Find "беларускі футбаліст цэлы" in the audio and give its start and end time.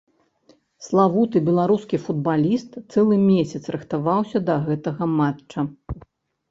1.49-3.15